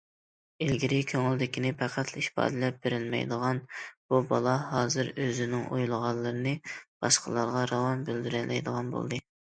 [0.65, 9.23] ئىلگىرى كۆڭلىدىكىنى پەقەتلا ئىپادىلەپ بېرەلمەيدىغان بۇ بالا، ھازىر ئۆزىنىڭ ئويلىغانلىرىنى باشقىلارغا راۋان بىلدۈرەلەيدىغان بولدى.